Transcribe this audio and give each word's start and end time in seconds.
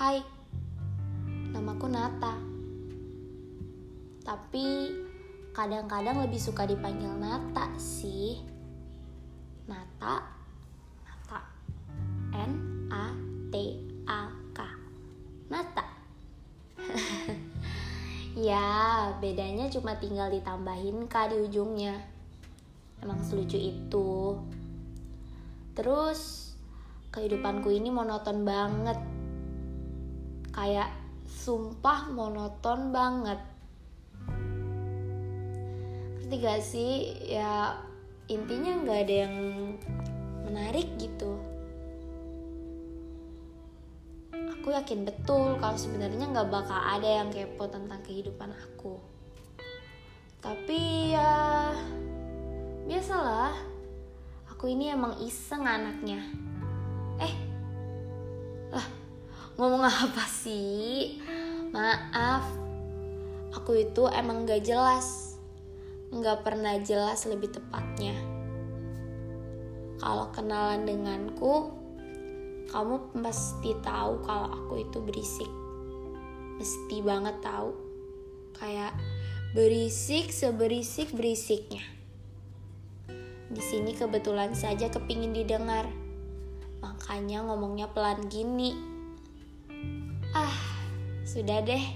Hai, 0.00 0.16
namaku 1.52 1.84
Nata. 1.92 2.32
Tapi 4.24 4.96
kadang-kadang 5.52 6.24
lebih 6.24 6.40
suka 6.40 6.64
dipanggil 6.64 7.12
Nata 7.20 7.68
sih. 7.76 8.40
Nata, 9.68 10.24
Nata, 11.04 11.40
N 12.32 12.52
A 12.88 13.12
T 13.52 13.54
A 14.08 14.32
K, 14.56 14.58
Nata. 15.52 15.84
ya, 18.48 19.12
bedanya 19.20 19.68
cuma 19.68 20.00
tinggal 20.00 20.32
ditambahin 20.32 21.12
K 21.12 21.28
di 21.28 21.44
ujungnya. 21.44 22.00
Emang 23.04 23.20
selucu 23.20 23.60
itu. 23.60 24.40
Terus 25.76 26.56
kehidupanku 27.12 27.68
ini 27.68 27.92
monoton 27.92 28.48
banget. 28.48 29.19
Kayak 30.60 30.92
sumpah 31.24 32.12
monoton 32.12 32.92
banget. 32.92 33.40
Ngerti 36.20 36.36
gak 36.36 36.60
sih? 36.60 36.92
Ya 37.24 37.80
intinya 38.28 38.84
nggak 38.84 39.00
ada 39.08 39.14
yang 39.24 39.36
menarik 40.44 40.84
gitu. 41.00 41.40
Aku 44.60 44.68
yakin 44.68 45.08
betul 45.08 45.56
kalau 45.56 45.80
sebenarnya 45.80 46.28
nggak 46.28 46.52
bakal 46.52 46.76
ada 46.76 47.08
yang 47.08 47.32
kepo 47.32 47.64
tentang 47.64 48.04
kehidupan 48.04 48.52
aku. 48.52 49.00
Tapi 50.44 51.16
ya 51.16 51.72
biasalah. 52.84 53.56
Aku 54.52 54.68
ini 54.68 54.92
emang 54.92 55.16
iseng 55.24 55.64
anaknya. 55.64 56.20
Ngomong 59.60 59.84
apa 59.84 60.24
sih? 60.24 61.20
Maaf, 61.68 62.48
aku 63.52 63.84
itu 63.84 64.08
emang 64.08 64.48
gak 64.48 64.64
jelas. 64.64 65.36
Gak 66.08 66.40
pernah 66.40 66.80
jelas 66.80 67.28
lebih 67.28 67.52
tepatnya. 67.52 68.16
Kalau 70.00 70.32
kenalan 70.32 70.88
denganku, 70.88 71.76
kamu 72.72 73.12
pasti 73.20 73.76
tahu 73.84 74.24
kalau 74.24 74.48
aku 74.48 74.80
itu 74.80 74.98
berisik. 75.04 75.50
Mesti 76.56 76.96
banget 77.04 77.36
tahu. 77.44 77.76
Kayak 78.56 78.96
berisik 79.52 80.32
seberisik 80.32 81.12
berisiknya. 81.12 81.84
Di 83.52 83.60
sini 83.60 83.92
kebetulan 83.92 84.56
saja 84.56 84.88
kepingin 84.88 85.36
didengar. 85.36 85.84
Makanya 86.80 87.44
ngomongnya 87.44 87.92
pelan 87.92 88.24
gini. 88.32 88.99
Ah, 91.30 91.38
sudah 91.38 91.62
deh. 91.62 91.86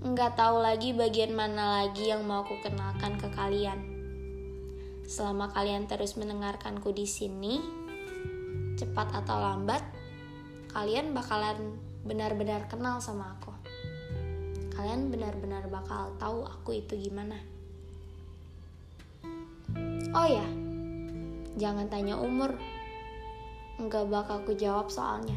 Nggak 0.00 0.40
tahu 0.40 0.64
lagi 0.64 0.96
bagian 0.96 1.36
mana 1.36 1.84
lagi 1.84 2.08
yang 2.08 2.24
mau 2.24 2.40
aku 2.40 2.56
kenalkan 2.64 3.20
ke 3.20 3.28
kalian. 3.36 3.76
Selama 5.04 5.52
kalian 5.52 5.84
terus 5.84 6.16
mendengarkanku 6.16 6.88
di 6.88 7.04
sini, 7.04 7.60
cepat 8.80 9.12
atau 9.12 9.36
lambat, 9.44 9.84
kalian 10.72 11.12
bakalan 11.12 11.76
benar-benar 12.08 12.64
kenal 12.72 12.96
sama 12.96 13.36
aku. 13.36 13.52
Kalian 14.72 15.12
benar-benar 15.12 15.68
bakal 15.68 16.16
tahu 16.16 16.48
aku 16.48 16.80
itu 16.80 16.96
gimana. 16.96 17.36
Oh 20.16 20.28
ya, 20.32 20.48
jangan 21.60 21.92
tanya 21.92 22.16
umur. 22.16 22.56
Nggak 23.76 24.08
bakal 24.08 24.40
aku 24.40 24.56
jawab 24.56 24.88
soalnya. 24.88 25.36